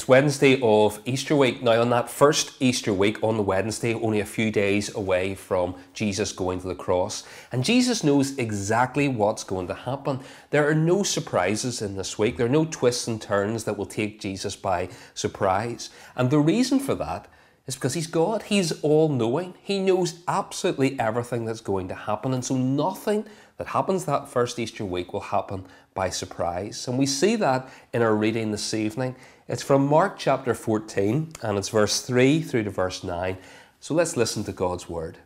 It's 0.00 0.08
Wednesday 0.08 0.58
of 0.62 0.98
Easter 1.04 1.36
week. 1.36 1.62
Now, 1.62 1.78
on 1.78 1.90
that 1.90 2.08
first 2.08 2.52
Easter 2.58 2.90
week, 2.90 3.22
on 3.22 3.36
the 3.36 3.42
Wednesday, 3.42 3.92
only 3.92 4.20
a 4.20 4.24
few 4.24 4.50
days 4.50 4.94
away 4.94 5.34
from 5.34 5.74
Jesus 5.92 6.32
going 6.32 6.58
to 6.62 6.68
the 6.68 6.74
cross, 6.74 7.22
and 7.52 7.62
Jesus 7.62 8.02
knows 8.02 8.38
exactly 8.38 9.08
what's 9.08 9.44
going 9.44 9.66
to 9.66 9.74
happen. 9.74 10.20
There 10.48 10.66
are 10.66 10.74
no 10.74 11.02
surprises 11.02 11.82
in 11.82 11.98
this 11.98 12.18
week, 12.18 12.38
there 12.38 12.46
are 12.46 12.48
no 12.48 12.64
twists 12.64 13.08
and 13.08 13.20
turns 13.20 13.64
that 13.64 13.76
will 13.76 13.84
take 13.84 14.22
Jesus 14.22 14.56
by 14.56 14.88
surprise. 15.12 15.90
And 16.16 16.30
the 16.30 16.38
reason 16.38 16.80
for 16.80 16.94
that 16.94 17.28
is 17.66 17.74
because 17.74 17.92
He's 17.92 18.06
God, 18.06 18.44
He's 18.44 18.80
all 18.80 19.10
knowing, 19.10 19.52
He 19.62 19.80
knows 19.80 20.22
absolutely 20.26 20.98
everything 20.98 21.44
that's 21.44 21.60
going 21.60 21.88
to 21.88 21.94
happen, 21.94 22.32
and 22.32 22.42
so 22.42 22.56
nothing 22.56 23.26
that 23.60 23.66
happens 23.66 24.06
that 24.06 24.26
first 24.26 24.58
Easter 24.58 24.86
week 24.86 25.12
will 25.12 25.20
happen 25.20 25.66
by 25.92 26.08
surprise. 26.08 26.88
And 26.88 26.96
we 26.96 27.04
see 27.04 27.36
that 27.36 27.68
in 27.92 28.00
our 28.00 28.16
reading 28.16 28.52
this 28.52 28.72
evening. 28.72 29.14
It's 29.48 29.62
from 29.62 29.86
Mark 29.86 30.18
chapter 30.18 30.54
14, 30.54 31.32
and 31.42 31.58
it's 31.58 31.68
verse 31.68 32.00
3 32.00 32.40
through 32.40 32.64
to 32.64 32.70
verse 32.70 33.04
9. 33.04 33.36
So 33.78 33.92
let's 33.92 34.16
listen 34.16 34.44
to 34.44 34.52
God's 34.52 34.88
word. 34.88 35.18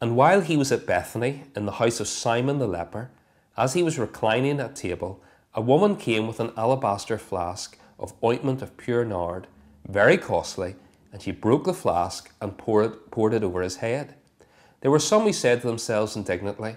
And 0.00 0.16
while 0.16 0.40
he 0.40 0.56
was 0.56 0.72
at 0.72 0.86
Bethany, 0.86 1.42
in 1.54 1.66
the 1.66 1.72
house 1.72 2.00
of 2.00 2.08
Simon 2.08 2.58
the 2.58 2.66
leper, 2.66 3.10
as 3.58 3.74
he 3.74 3.82
was 3.82 3.98
reclining 3.98 4.58
at 4.58 4.74
table, 4.74 5.22
a 5.54 5.60
woman 5.60 5.96
came 5.96 6.26
with 6.26 6.40
an 6.40 6.54
alabaster 6.56 7.18
flask 7.18 7.76
of 7.98 8.14
ointment 8.24 8.62
of 8.62 8.78
pure 8.78 9.04
nard, 9.04 9.48
very 9.86 10.16
costly, 10.16 10.76
and 11.12 11.20
she 11.20 11.30
broke 11.30 11.64
the 11.64 11.74
flask 11.74 12.32
and 12.40 12.56
poured, 12.56 13.10
poured 13.10 13.34
it 13.34 13.44
over 13.44 13.60
his 13.60 13.76
head. 13.76 14.14
There 14.80 14.90
were 14.90 14.98
some 14.98 15.24
who 15.24 15.34
said 15.34 15.60
to 15.60 15.66
themselves 15.66 16.16
indignantly, 16.16 16.76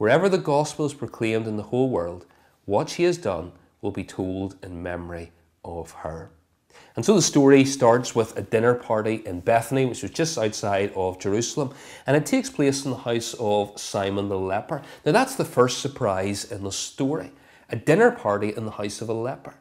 Wherever 0.00 0.30
the 0.30 0.38
gospel 0.38 0.86
is 0.86 0.94
proclaimed 0.94 1.46
in 1.46 1.58
the 1.58 1.64
whole 1.64 1.90
world, 1.90 2.24
what 2.64 2.88
she 2.88 3.02
has 3.02 3.18
done 3.18 3.52
will 3.82 3.90
be 3.90 4.02
told 4.02 4.56
in 4.62 4.82
memory 4.82 5.30
of 5.62 5.90
her. 5.90 6.30
And 6.96 7.04
so 7.04 7.14
the 7.14 7.20
story 7.20 7.66
starts 7.66 8.14
with 8.14 8.34
a 8.34 8.40
dinner 8.40 8.72
party 8.72 9.16
in 9.26 9.40
Bethany, 9.40 9.84
which 9.84 10.00
was 10.00 10.10
just 10.10 10.38
outside 10.38 10.90
of 10.96 11.18
Jerusalem, 11.18 11.74
and 12.06 12.16
it 12.16 12.24
takes 12.24 12.48
place 12.48 12.86
in 12.86 12.92
the 12.92 12.96
house 12.96 13.34
of 13.38 13.78
Simon 13.78 14.30
the 14.30 14.38
leper. 14.38 14.80
Now, 15.04 15.12
that's 15.12 15.34
the 15.34 15.44
first 15.44 15.80
surprise 15.80 16.50
in 16.50 16.64
the 16.64 16.72
story 16.72 17.32
a 17.68 17.76
dinner 17.76 18.10
party 18.10 18.54
in 18.56 18.64
the 18.64 18.70
house 18.70 19.02
of 19.02 19.10
a 19.10 19.12
leper. 19.12 19.52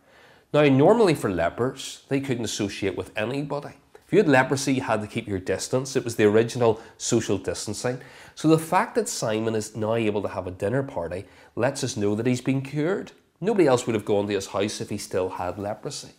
Now, 0.54 0.64
normally 0.64 1.16
for 1.16 1.30
lepers, 1.30 2.06
they 2.08 2.22
couldn't 2.22 2.45
associate 2.45 2.95
with 2.95 3.12
anybody. 3.17 3.73
If 4.10 4.14
you 4.14 4.18
had 4.18 4.28
leprosy, 4.28 4.74
you 4.74 4.82
had 4.82 5.02
to 5.02 5.08
keep 5.08 5.28
your 5.28 5.38
distance. 5.38 5.96
It 5.96 6.04
was 6.04 6.16
the 6.16 6.24
original 6.24 6.82
social 6.98 7.38
distancing. 7.38 8.02
So 8.34 8.48
the 8.48 8.58
fact 8.58 8.96
that 8.96 9.08
Simon 9.08 9.54
is 9.54 9.76
now 9.76 9.94
able 9.94 10.24
to 10.24 10.30
have 10.30 10.48
a 10.48 10.52
dinner 10.52 10.82
party 10.82 11.26
lets 11.56 11.84
us 11.84 11.96
know 11.96 12.16
that 12.16 12.26
he's 12.26 12.42
been 12.42 12.64
cured. 12.64 13.12
Nobody 13.40 13.68
else 13.68 13.86
would 13.86 13.94
have 13.94 14.06
gone 14.06 14.26
to 14.26 14.34
his 14.34 14.48
house 14.48 14.82
if 14.82 14.89
he 14.89 14.98
still 14.98 15.30
had 15.30 15.60
leprosy. 15.60 16.10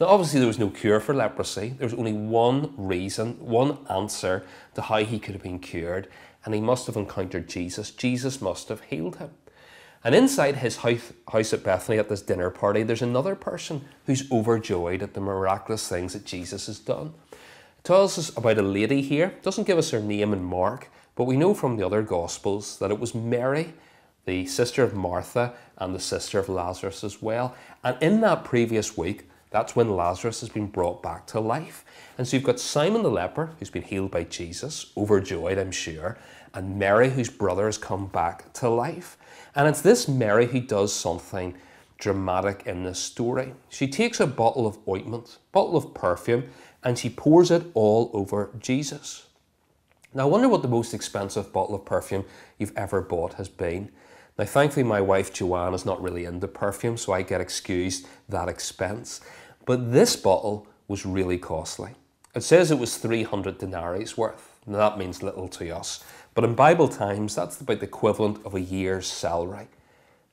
Now, 0.00 0.06
obviously, 0.06 0.40
there 0.40 0.48
was 0.48 0.58
no 0.58 0.68
cure 0.68 0.98
for 0.98 1.14
leprosy. 1.14 1.76
There 1.78 1.86
was 1.86 1.94
only 1.94 2.12
one 2.12 2.74
reason, 2.76 3.34
one 3.38 3.78
answer 3.88 4.44
to 4.74 4.82
how 4.82 5.04
he 5.04 5.20
could 5.20 5.34
have 5.34 5.42
been 5.44 5.60
cured, 5.60 6.08
and 6.44 6.56
he 6.56 6.60
must 6.60 6.88
have 6.88 6.96
encountered 6.96 7.48
Jesus. 7.48 7.92
Jesus 7.92 8.42
must 8.42 8.68
have 8.68 8.80
healed 8.80 9.18
him. 9.18 9.30
And 10.02 10.12
inside 10.12 10.56
his 10.56 10.78
house 10.78 11.52
at 11.52 11.62
Bethany 11.62 11.98
at 11.98 12.08
this 12.08 12.22
dinner 12.22 12.50
party, 12.50 12.82
there's 12.82 13.02
another 13.02 13.36
person 13.36 13.84
who's 14.06 14.28
overjoyed 14.32 15.02
at 15.04 15.14
the 15.14 15.20
miraculous 15.20 15.88
things 15.88 16.14
that 16.14 16.24
Jesus 16.24 16.66
has 16.66 16.80
done. 16.80 17.14
Tells 17.88 18.18
us 18.18 18.36
about 18.36 18.58
a 18.58 18.62
lady 18.62 19.00
here, 19.00 19.32
doesn't 19.40 19.66
give 19.66 19.78
us 19.78 19.92
her 19.92 20.00
name 20.00 20.34
in 20.34 20.44
Mark, 20.44 20.90
but 21.16 21.24
we 21.24 21.38
know 21.38 21.54
from 21.54 21.78
the 21.78 21.86
other 21.86 22.02
Gospels 22.02 22.78
that 22.80 22.90
it 22.90 23.00
was 23.00 23.14
Mary, 23.14 23.72
the 24.26 24.44
sister 24.44 24.82
of 24.82 24.92
Martha, 24.92 25.54
and 25.78 25.94
the 25.94 25.98
sister 25.98 26.38
of 26.38 26.50
Lazarus 26.50 27.02
as 27.02 27.22
well. 27.22 27.56
And 27.82 27.96
in 28.02 28.20
that 28.20 28.44
previous 28.44 28.98
week, 28.98 29.30
that's 29.48 29.74
when 29.74 29.96
Lazarus 29.96 30.40
has 30.40 30.50
been 30.50 30.66
brought 30.66 31.02
back 31.02 31.26
to 31.28 31.40
life. 31.40 31.82
And 32.18 32.28
so 32.28 32.36
you've 32.36 32.44
got 32.44 32.60
Simon 32.60 33.02
the 33.02 33.10
leper, 33.10 33.54
who's 33.58 33.70
been 33.70 33.80
healed 33.80 34.10
by 34.10 34.24
Jesus, 34.24 34.92
overjoyed, 34.94 35.56
I'm 35.56 35.72
sure, 35.72 36.18
and 36.52 36.78
Mary, 36.78 37.08
whose 37.08 37.30
brother 37.30 37.64
has 37.64 37.78
come 37.78 38.08
back 38.08 38.52
to 38.52 38.68
life. 38.68 39.16
And 39.54 39.66
it's 39.66 39.80
this 39.80 40.06
Mary 40.06 40.44
who 40.44 40.60
does 40.60 40.92
something 40.92 41.54
dramatic 41.98 42.62
in 42.66 42.84
this 42.84 42.98
story. 42.98 43.52
She 43.68 43.88
takes 43.88 44.20
a 44.20 44.26
bottle 44.26 44.66
of 44.66 44.78
ointment, 44.86 45.38
bottle 45.52 45.76
of 45.76 45.94
perfume, 45.94 46.48
and 46.82 46.98
she 46.98 47.10
pours 47.10 47.50
it 47.50 47.64
all 47.74 48.10
over 48.12 48.50
Jesus. 48.58 49.26
Now, 50.14 50.22
I 50.22 50.26
wonder 50.26 50.48
what 50.48 50.62
the 50.62 50.68
most 50.68 50.94
expensive 50.94 51.52
bottle 51.52 51.74
of 51.74 51.84
perfume 51.84 52.24
you've 52.58 52.76
ever 52.76 53.00
bought 53.00 53.34
has 53.34 53.48
been. 53.48 53.90
Now, 54.38 54.44
thankfully, 54.44 54.84
my 54.84 55.00
wife 55.00 55.32
Joanne 55.32 55.74
is 55.74 55.84
not 55.84 56.02
really 56.02 56.24
into 56.24 56.48
perfume, 56.48 56.96
so 56.96 57.12
I 57.12 57.22
get 57.22 57.40
excused 57.40 58.06
that 58.28 58.48
expense. 58.48 59.20
But 59.66 59.92
this 59.92 60.16
bottle 60.16 60.66
was 60.86 61.04
really 61.04 61.38
costly. 61.38 61.90
It 62.34 62.42
says 62.42 62.70
it 62.70 62.78
was 62.78 62.96
300 62.96 63.58
denarii 63.58 64.06
worth. 64.16 64.58
Now, 64.66 64.78
that 64.78 64.98
means 64.98 65.22
little 65.22 65.48
to 65.48 65.70
us. 65.70 66.02
But 66.34 66.44
in 66.44 66.54
Bible 66.54 66.88
times, 66.88 67.34
that's 67.34 67.60
about 67.60 67.80
the 67.80 67.86
equivalent 67.86 68.44
of 68.46 68.54
a 68.54 68.60
year's 68.60 69.06
salary. 69.06 69.68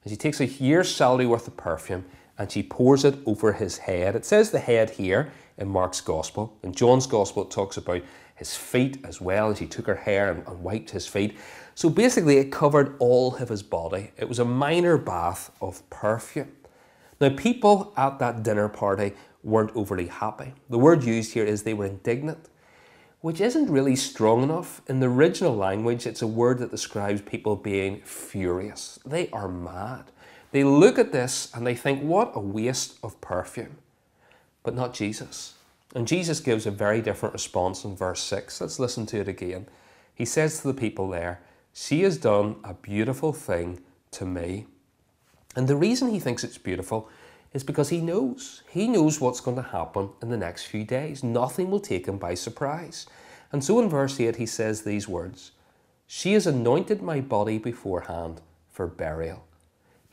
And 0.04 0.12
she 0.12 0.16
takes 0.16 0.40
a 0.40 0.46
year's 0.46 0.94
salary 0.94 1.26
worth 1.26 1.48
of 1.48 1.58
perfume 1.58 2.06
and 2.38 2.52
she 2.52 2.64
pours 2.64 3.06
it 3.06 3.16
over 3.26 3.54
his 3.54 3.78
head. 3.78 4.16
It 4.16 4.26
says 4.26 4.52
the 4.52 4.60
head 4.60 4.90
here 4.90 5.32
in 5.58 5.68
Mark's 5.68 6.02
Gospel. 6.02 6.58
In 6.64 6.74
John's 6.74 7.08
Gospel, 7.08 7.44
it 7.44 7.52
talks 7.52 7.78
about 7.78 8.02
his 8.36 8.56
feet 8.56 8.98
as 9.06 9.22
well, 9.22 9.50
and 9.50 9.58
she 9.58 9.66
took 9.66 9.88
her 9.88 9.96
hair 9.96 10.32
and, 10.32 10.46
and 10.48 10.62
wiped 10.62 10.90
his 10.90 11.08
feet. 11.08 11.38
So 11.74 11.90
basically, 11.90 12.38
it 12.38 12.52
covered 12.52 12.96
all 13.00 13.36
of 13.36 13.50
his 13.50 13.64
body. 13.64 14.12
It 14.18 14.28
was 14.28 14.40
a 14.40 14.46
minor 14.46 14.98
bath 14.98 15.52
of 15.62 15.90
perfume. 15.90 16.52
Now, 17.22 17.30
people 17.30 17.94
at 17.96 18.20
that 18.20 18.44
dinner 18.44 18.68
party 18.68 19.14
weren't 19.44 19.72
overly 19.76 20.08
happy. 20.08 20.54
The 20.70 20.80
word 20.80 21.04
used 21.04 21.34
here 21.34 21.46
is 21.46 21.64
they 21.64 21.74
were 21.74 21.86
indignant, 21.86 22.50
which 23.22 23.40
isn't 23.40 23.70
really 23.70 23.96
strong 23.96 24.44
enough. 24.44 24.82
In 24.88 25.00
the 25.00 25.08
original 25.08 25.56
language, 25.56 26.06
it's 26.06 26.22
a 26.22 26.28
word 26.28 26.60
that 26.60 26.72
describes 26.72 27.22
people 27.22 27.56
being 27.56 28.02
furious. 28.02 29.00
They 29.06 29.30
are 29.30 29.48
mad. 29.48 30.12
They 30.56 30.64
look 30.64 30.98
at 30.98 31.12
this 31.12 31.52
and 31.54 31.68
they 31.68 31.76
think, 31.76 32.02
what 32.02 32.32
a 32.34 32.40
waste 32.40 32.98
of 33.04 33.20
perfume. 33.20 33.76
But 34.64 34.74
not 34.74 34.94
Jesus. 34.94 35.56
And 35.94 36.08
Jesus 36.08 36.40
gives 36.40 36.66
a 36.66 36.72
very 36.72 37.02
different 37.02 37.34
response 37.34 37.84
in 37.84 37.94
verse 37.94 38.22
6. 38.22 38.62
Let's 38.62 38.80
listen 38.80 39.06
to 39.08 39.20
it 39.20 39.28
again. 39.28 39.68
He 40.14 40.24
says 40.24 40.62
to 40.62 40.68
the 40.70 40.74
people 40.74 41.10
there, 41.10 41.42
She 41.74 42.04
has 42.04 42.18
done 42.18 42.56
a 42.64 42.74
beautiful 42.74 43.34
thing 43.34 43.82
to 44.12 44.26
me. 44.26 44.68
And 45.58 45.68
the 45.68 45.76
reason 45.76 46.12
he 46.12 46.22
thinks 46.22 46.46
it's 46.46 46.58
beautiful 46.58 47.10
is 47.52 47.66
because 47.66 47.90
he 47.90 48.00
knows. 48.00 48.64
He 48.70 48.88
knows 48.88 49.20
what's 49.20 49.42
going 49.42 49.58
to 49.58 49.62
happen 49.62 50.12
in 50.22 50.30
the 50.30 50.38
next 50.38 50.68
few 50.68 50.86
days. 50.86 51.22
Nothing 51.22 51.70
will 51.70 51.82
take 51.82 52.06
him 52.06 52.18
by 52.18 52.34
surprise. 52.34 53.08
And 53.52 53.62
so 53.62 53.82
in 53.82 53.90
verse 53.90 54.18
8, 54.18 54.38
he 54.38 54.46
says 54.46 54.84
these 54.84 55.06
words 55.06 55.52
She 56.08 56.32
has 56.32 56.48
anointed 56.48 57.02
my 57.02 57.20
body 57.20 57.58
beforehand 57.58 58.40
for 58.72 58.88
burial. 58.88 59.45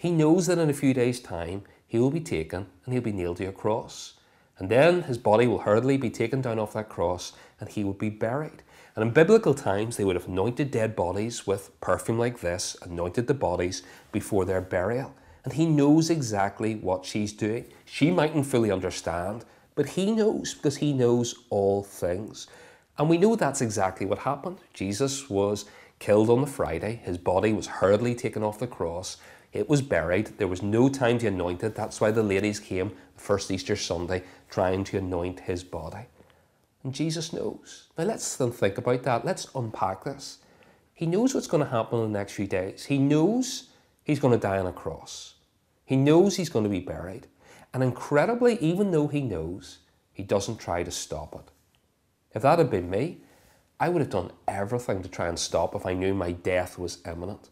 He 0.02 0.10
knows 0.10 0.48
that 0.48 0.58
in 0.58 0.68
a 0.68 0.72
few 0.72 0.92
days' 0.92 1.20
time 1.20 1.62
he 1.86 1.96
will 1.96 2.10
be 2.10 2.18
taken 2.18 2.66
and 2.84 2.92
he'll 2.92 3.04
be 3.04 3.12
nailed 3.12 3.36
to 3.36 3.44
a 3.44 3.52
cross. 3.52 4.14
And 4.58 4.68
then 4.68 5.02
his 5.02 5.16
body 5.16 5.46
will 5.46 5.60
hurriedly 5.60 5.96
be 5.96 6.10
taken 6.10 6.40
down 6.40 6.58
off 6.58 6.72
that 6.72 6.88
cross 6.88 7.34
and 7.60 7.68
he 7.68 7.84
will 7.84 7.92
be 7.92 8.10
buried. 8.10 8.64
And 8.96 9.04
in 9.04 9.12
biblical 9.12 9.54
times, 9.54 9.96
they 9.96 10.04
would 10.04 10.16
have 10.16 10.26
anointed 10.26 10.72
dead 10.72 10.96
bodies 10.96 11.46
with 11.46 11.80
perfume 11.80 12.18
like 12.18 12.40
this, 12.40 12.76
anointed 12.82 13.28
the 13.28 13.34
bodies 13.34 13.84
before 14.10 14.44
their 14.44 14.60
burial. 14.60 15.14
And 15.44 15.52
he 15.52 15.66
knows 15.66 16.10
exactly 16.10 16.74
what 16.74 17.04
she's 17.04 17.32
doing. 17.32 17.66
She 17.84 18.10
mightn't 18.10 18.46
fully 18.46 18.72
understand, 18.72 19.44
but 19.76 19.90
he 19.90 20.10
knows 20.10 20.52
because 20.52 20.78
he 20.78 20.92
knows 20.92 21.44
all 21.48 21.84
things. 21.84 22.48
And 22.98 23.08
we 23.08 23.18
know 23.18 23.36
that's 23.36 23.60
exactly 23.60 24.04
what 24.04 24.18
happened. 24.18 24.58
Jesus 24.74 25.30
was 25.30 25.66
killed 26.00 26.28
on 26.28 26.40
the 26.40 26.48
Friday, 26.48 27.00
his 27.04 27.18
body 27.18 27.52
was 27.52 27.68
hurriedly 27.68 28.16
taken 28.16 28.42
off 28.42 28.58
the 28.58 28.66
cross, 28.66 29.18
it 29.52 29.68
was 29.68 29.82
buried. 29.82 30.38
There 30.38 30.48
was 30.48 30.62
no 30.62 30.88
time 30.88 31.18
to 31.18 31.26
anoint 31.26 31.62
it. 31.62 31.74
That's 31.74 32.00
why 32.00 32.10
the 32.10 32.22
ladies 32.22 32.58
came 32.58 32.88
the 33.14 33.22
first 33.22 33.50
Easter 33.50 33.76
Sunday 33.76 34.22
trying 34.48 34.84
to 34.84 34.98
anoint 34.98 35.40
his 35.40 35.62
body. 35.62 36.06
And 36.82 36.94
Jesus 36.94 37.32
knows. 37.32 37.88
Now 37.96 38.04
let's 38.04 38.36
think 38.36 38.78
about 38.78 39.02
that. 39.02 39.24
Let's 39.24 39.48
unpack 39.54 40.04
this. 40.04 40.38
He 40.94 41.06
knows 41.06 41.34
what's 41.34 41.46
going 41.46 41.62
to 41.62 41.70
happen 41.70 42.00
in 42.00 42.12
the 42.12 42.18
next 42.18 42.32
few 42.32 42.46
days. 42.46 42.86
He 42.86 42.98
knows 42.98 43.68
he's 44.02 44.20
going 44.20 44.32
to 44.34 44.40
die 44.40 44.58
on 44.58 44.66
a 44.66 44.72
cross. 44.72 45.34
He 45.84 45.96
knows 45.96 46.36
he's 46.36 46.48
going 46.48 46.64
to 46.64 46.70
be 46.70 46.80
buried. 46.80 47.26
And 47.74 47.82
incredibly, 47.82 48.56
even 48.58 48.90
though 48.90 49.08
he 49.08 49.20
knows, 49.20 49.78
he 50.12 50.22
doesn't 50.22 50.58
try 50.58 50.82
to 50.82 50.90
stop 50.90 51.34
it. 51.34 51.50
If 52.34 52.42
that 52.42 52.58
had 52.58 52.70
been 52.70 52.90
me, 52.90 53.18
I 53.78 53.88
would 53.88 54.00
have 54.00 54.10
done 54.10 54.32
everything 54.46 55.02
to 55.02 55.08
try 55.08 55.28
and 55.28 55.38
stop 55.38 55.74
if 55.74 55.84
I 55.84 55.94
knew 55.94 56.14
my 56.14 56.32
death 56.32 56.78
was 56.78 56.98
imminent. 57.06 57.50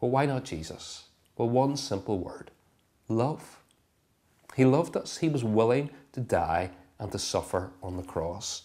But 0.00 0.08
why 0.08 0.26
not 0.26 0.44
Jesus? 0.44 1.06
Well, 1.36 1.48
one 1.48 1.76
simple 1.76 2.18
word 2.18 2.50
love. 3.08 3.58
He 4.56 4.64
loved 4.64 4.96
us, 4.96 5.18
He 5.18 5.28
was 5.28 5.44
willing 5.44 5.90
to 6.12 6.20
die 6.20 6.70
and 6.98 7.12
to 7.12 7.18
suffer 7.18 7.70
on 7.82 7.96
the 7.96 8.02
cross. 8.02 8.62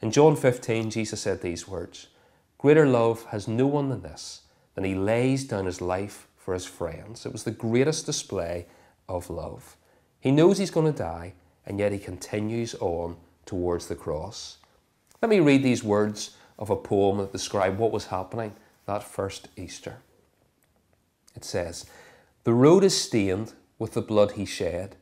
In 0.00 0.10
John 0.10 0.36
15, 0.36 0.90
Jesus 0.90 1.20
said 1.20 1.40
these 1.40 1.68
words 1.68 2.08
Greater 2.58 2.86
love 2.86 3.26
has 3.26 3.46
no 3.46 3.66
one 3.66 3.90
than 3.90 4.02
this, 4.02 4.42
than 4.74 4.84
He 4.84 4.94
lays 4.94 5.44
down 5.44 5.66
His 5.66 5.80
life 5.80 6.28
for 6.36 6.54
His 6.54 6.64
friends. 6.64 7.26
It 7.26 7.32
was 7.32 7.44
the 7.44 7.50
greatest 7.50 8.06
display 8.06 8.66
of 9.08 9.28
love. 9.28 9.76
He 10.18 10.30
knows 10.30 10.58
He's 10.58 10.70
going 10.70 10.90
to 10.90 10.98
die, 10.98 11.34
and 11.66 11.78
yet 11.78 11.92
He 11.92 11.98
continues 11.98 12.74
on 12.76 13.16
towards 13.44 13.86
the 13.86 13.94
cross. 13.94 14.58
Let 15.20 15.28
me 15.28 15.40
read 15.40 15.62
these 15.62 15.84
words 15.84 16.36
of 16.58 16.70
a 16.70 16.76
poem 16.76 17.18
that 17.18 17.32
describe 17.32 17.78
what 17.78 17.92
was 17.92 18.06
happening 18.06 18.54
that 18.86 19.02
first 19.02 19.48
Easter. 19.56 19.96
It 21.34 21.44
says, 21.44 21.86
The 22.44 22.52
road 22.54 22.84
is 22.84 23.00
stained 23.00 23.54
with 23.78 23.94
the 23.94 24.02
blood 24.02 24.32
he 24.32 24.44
shed, 24.44 24.96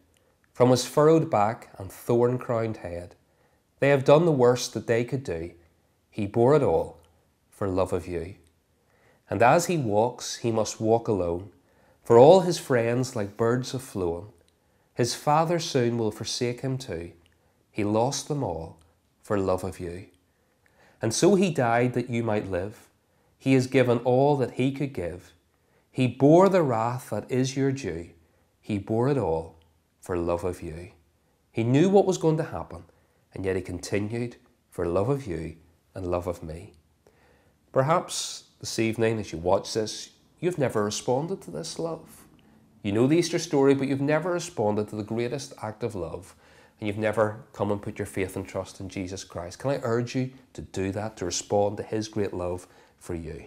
from 0.53 0.71
his 0.71 0.87
furrowed 0.87 1.29
back 1.29 1.71
and 1.77 1.91
thorn 1.91 2.39
crowned 2.39 2.79
head. 2.79 3.17
They 3.81 3.89
have 3.89 4.05
done 4.05 4.25
the 4.25 4.31
worst 4.31 4.75
that 4.75 4.87
they 4.87 5.03
could 5.03 5.25
do. 5.25 5.51
He 6.09 6.27
bore 6.27 6.55
it 6.55 6.63
all 6.63 7.01
for 7.51 7.67
love 7.67 7.93
of 7.93 8.07
you. 8.07 8.37
And 9.29 9.43
as 9.43 9.67
he 9.67 9.77
walks, 9.77 10.37
he 10.37 10.53
must 10.53 10.81
walk 10.81 11.09
alone, 11.09 11.51
for 12.05 12.17
all 12.17 12.41
his 12.41 12.59
friends, 12.59 13.17
like 13.17 13.37
birds, 13.37 13.73
have 13.73 13.83
flown. 13.83 14.29
His 14.95 15.17
father 15.17 15.59
soon 15.59 15.99
will 15.99 16.13
forsake 16.13 16.61
him 16.61 16.79
too. 16.79 17.13
He 17.73 17.83
lost 17.83 18.29
them 18.29 18.45
all 18.45 18.79
for 19.21 19.37
love 19.37 19.65
of 19.65 19.81
you. 19.81 20.07
And 21.01 21.13
so 21.13 21.35
he 21.35 21.51
died 21.51 21.95
that 21.95 22.11
you 22.11 22.23
might 22.23 22.51
live. 22.51 22.89
He 23.37 23.55
has 23.55 23.67
given 23.67 23.99
all 23.99 24.37
that 24.37 24.53
he 24.53 24.71
could 24.71 24.93
give. 24.93 25.33
He 25.93 26.09
bore 26.09 26.49
the 26.49 26.63
wrath 26.63 27.11
that 27.11 27.31
is 27.31 27.57
your 27.57 27.71
due. 27.71 28.11
He 28.61 28.79
bore 28.79 29.09
it 29.09 29.17
all 29.17 29.61
for 30.01 30.17
love 30.17 30.43
of 30.43 30.63
you. 30.63 30.91
He 31.53 31.63
knew 31.63 31.89
what 31.89 32.07
was 32.07 32.19
going 32.19 32.39
to 32.39 32.45
happen, 32.45 32.85
and 33.33 33.45
yet 33.45 33.55
he 33.55 33.63
continued 33.63 34.37
for 34.71 34.87
love 34.87 35.09
of 35.09 35.27
you 35.27 35.57
and 35.95 36.11
love 36.11 36.27
of 36.27 36.43
me. 36.43 36.73
Perhaps 37.73 38.45
this 38.59 38.79
evening, 38.79 39.21
as 39.21 39.33
you 39.33 39.39
watch 39.39 39.75
this, 39.75 40.11
you've 40.41 40.59
never 40.59 40.83
responded 40.83 41.41
to 41.43 41.51
this 41.53 41.79
love. 41.79 42.25
You 42.83 42.91
know 42.91 43.07
the 43.07 43.19
Easter 43.19 43.39
story, 43.39 43.75
but 43.75 43.87
you've 43.87 44.01
never 44.01 44.33
responded 44.33 44.89
to 44.89 44.97
the 44.97 45.05
greatest 45.05 45.53
act 45.63 45.85
of 45.85 45.95
love 45.95 46.35
and 46.83 46.89
you've 46.89 46.99
never 46.99 47.45
come 47.53 47.71
and 47.71 47.81
put 47.81 47.97
your 47.97 48.07
faith 48.07 48.35
and 48.35 48.45
trust 48.45 48.81
in 48.81 48.89
Jesus 48.89 49.23
Christ, 49.23 49.61
can 49.61 49.71
I 49.71 49.79
urge 49.85 50.17
you 50.17 50.33
to 50.55 50.63
do 50.63 50.91
that, 50.91 51.17
to 51.19 51.25
respond 51.25 51.77
to 51.77 51.85
His 51.85 52.09
great 52.09 52.35
love 52.35 52.67
for 52.99 53.15
you? 53.15 53.45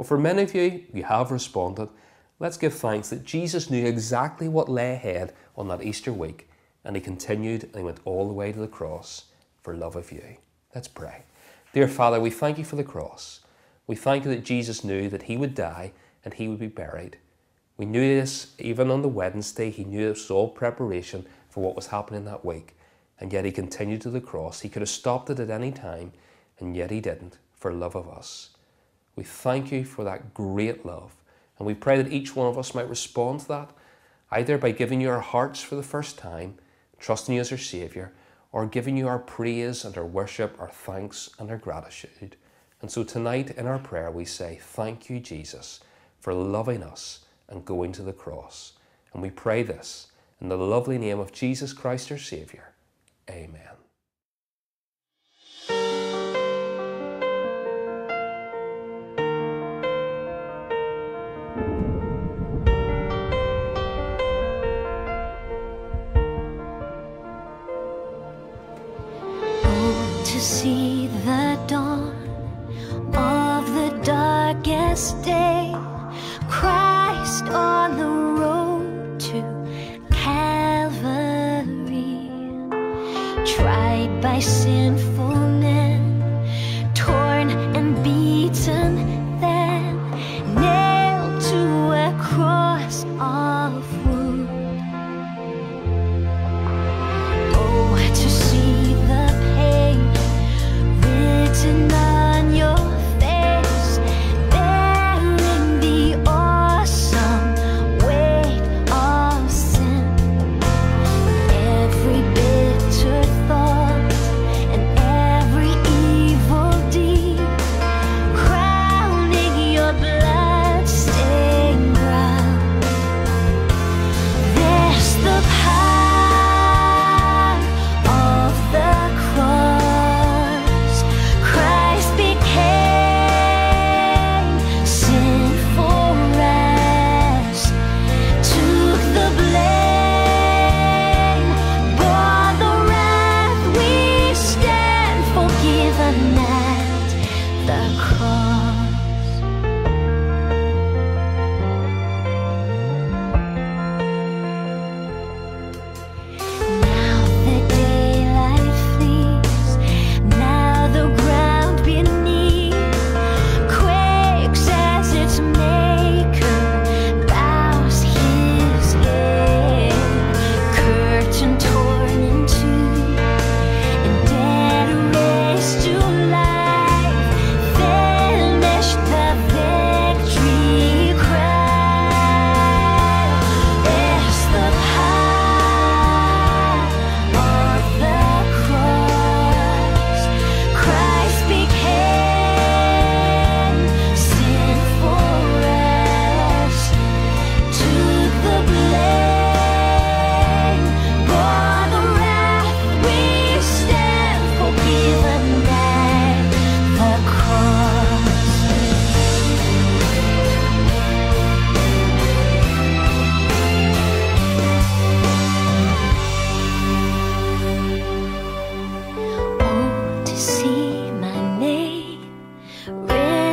Well, 0.00 0.06
for 0.06 0.16
many 0.16 0.44
of 0.44 0.54
you, 0.54 0.84
you 0.94 1.02
have 1.02 1.30
responded. 1.30 1.90
Let's 2.38 2.56
give 2.56 2.72
thanks 2.72 3.10
that 3.10 3.22
Jesus 3.22 3.68
knew 3.68 3.84
exactly 3.84 4.48
what 4.48 4.70
lay 4.70 4.94
ahead 4.94 5.34
on 5.58 5.68
that 5.68 5.82
Easter 5.82 6.10
week, 6.10 6.48
and 6.86 6.96
He 6.96 7.02
continued 7.02 7.64
and 7.64 7.74
He 7.74 7.82
went 7.82 8.00
all 8.06 8.26
the 8.26 8.32
way 8.32 8.50
to 8.50 8.58
the 8.58 8.66
cross 8.66 9.26
for 9.60 9.76
love 9.76 9.96
of 9.96 10.10
you. 10.10 10.38
Let's 10.74 10.88
pray. 10.88 11.24
Dear 11.74 11.86
Father, 11.86 12.18
we 12.18 12.30
thank 12.30 12.56
you 12.56 12.64
for 12.64 12.76
the 12.76 12.82
cross. 12.82 13.40
We 13.86 13.94
thank 13.94 14.24
you 14.24 14.30
that 14.30 14.42
Jesus 14.42 14.82
knew 14.82 15.10
that 15.10 15.24
He 15.24 15.36
would 15.36 15.54
die 15.54 15.92
and 16.24 16.32
He 16.32 16.48
would 16.48 16.60
be 16.60 16.66
buried. 16.66 17.18
We 17.76 17.84
knew 17.84 18.00
this 18.00 18.54
even 18.58 18.90
on 18.90 19.02
the 19.02 19.08
Wednesday. 19.08 19.68
He 19.68 19.84
knew 19.84 20.06
it 20.06 20.12
was 20.12 20.30
all 20.30 20.48
preparation 20.48 21.26
for 21.50 21.62
what 21.62 21.76
was 21.76 21.88
happening 21.88 22.24
that 22.24 22.42
week, 22.42 22.74
and 23.18 23.30
yet 23.30 23.44
he 23.44 23.52
continued 23.52 24.00
to 24.00 24.10
the 24.10 24.22
cross. 24.22 24.60
He 24.60 24.70
could 24.70 24.80
have 24.80 24.88
stopped 24.88 25.28
it 25.28 25.38
at 25.38 25.50
any 25.50 25.72
time, 25.72 26.12
and 26.58 26.74
yet 26.74 26.90
he 26.90 27.02
didn't 27.02 27.36
for 27.52 27.70
love 27.70 27.94
of 27.94 28.08
us. 28.08 28.48
We 29.16 29.24
thank 29.24 29.72
you 29.72 29.84
for 29.84 30.04
that 30.04 30.34
great 30.34 30.84
love, 30.86 31.14
and 31.58 31.66
we 31.66 31.74
pray 31.74 32.00
that 32.00 32.12
each 32.12 32.34
one 32.34 32.46
of 32.46 32.58
us 32.58 32.74
might 32.74 32.88
respond 32.88 33.40
to 33.40 33.48
that, 33.48 33.70
either 34.30 34.56
by 34.56 34.70
giving 34.70 35.00
you 35.00 35.10
our 35.10 35.20
hearts 35.20 35.60
for 35.60 35.74
the 35.74 35.82
first 35.82 36.16
time, 36.16 36.54
trusting 36.98 37.34
you 37.34 37.40
as 37.40 37.52
our 37.52 37.58
Saviour, 37.58 38.12
or 38.52 38.66
giving 38.66 38.96
you 38.96 39.08
our 39.08 39.18
praise 39.18 39.84
and 39.84 39.96
our 39.96 40.06
worship, 40.06 40.56
our 40.58 40.70
thanks 40.70 41.30
and 41.38 41.50
our 41.50 41.58
gratitude. 41.58 42.36
And 42.80 42.90
so 42.90 43.04
tonight 43.04 43.50
in 43.50 43.66
our 43.66 43.78
prayer, 43.78 44.10
we 44.10 44.24
say, 44.24 44.58
Thank 44.60 45.10
you, 45.10 45.20
Jesus, 45.20 45.80
for 46.18 46.32
loving 46.32 46.82
us 46.82 47.20
and 47.48 47.64
going 47.64 47.92
to 47.92 48.02
the 48.02 48.12
cross. 48.12 48.72
And 49.12 49.22
we 49.22 49.30
pray 49.30 49.62
this 49.62 50.08
in 50.40 50.48
the 50.48 50.56
lovely 50.56 50.98
name 50.98 51.18
of 51.18 51.32
Jesus 51.32 51.72
Christ, 51.72 52.10
our 52.10 52.18
Saviour. 52.18 52.72
Amen. 53.28 53.89
See 70.40 71.06
the 71.26 71.60
dawn 71.66 72.16
of 73.14 73.74
the 73.74 73.90
darkest 74.02 75.22
day, 75.22 75.74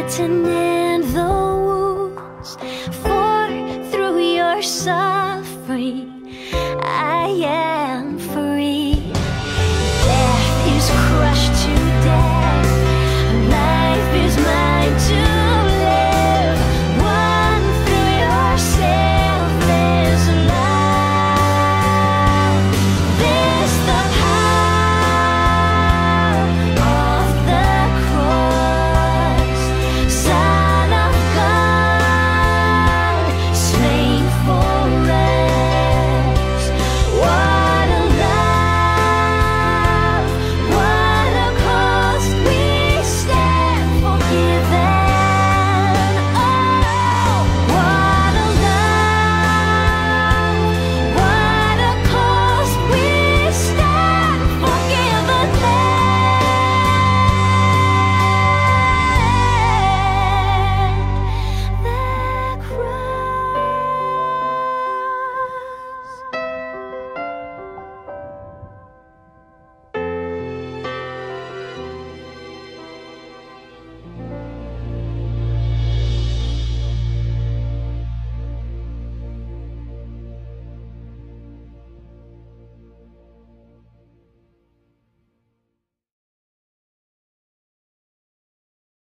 written 0.07 0.45
in 0.45 1.01
the 1.13 1.27
wounds, 1.67 2.55
for 3.03 3.47
through 3.91 4.19
your 4.19 4.61
suffering, 4.61 6.33
I 6.81 7.27
am. 7.43 7.86